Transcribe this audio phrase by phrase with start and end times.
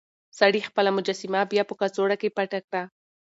[0.39, 2.83] سړي خپله مجسمه بيا په کڅوړه کې پټه کړه.